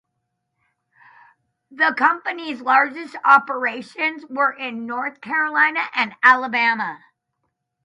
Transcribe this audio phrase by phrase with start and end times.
[1.69, 7.03] The company's largest operations were in North Carolina and Alabama.